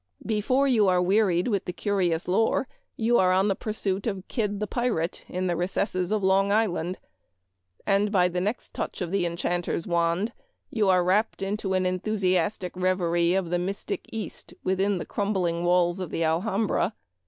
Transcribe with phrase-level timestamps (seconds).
[0.25, 2.67] Before you are wearied with the curious lore
[2.97, 6.97] you are on the pursuit of Kidd, the pirate, in the recesses of Long Island;
[7.85, 10.33] and, by the next touch of the enchant er's wand,
[10.71, 15.63] you are rapt into an enthusiastic reverie of the mystic East within the crum bling
[15.65, 16.95] walls of the Alhambra.